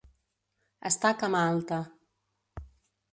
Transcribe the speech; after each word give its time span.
Estar 0.89 1.11
cama 1.23 1.43
alta. 1.51 1.79